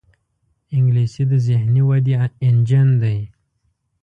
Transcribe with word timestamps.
انګلیسي 0.75 1.23
د 1.31 1.33
ذهني 1.47 1.81
ودې 1.89 2.13
انجن 2.47 2.87
دی 3.01 3.17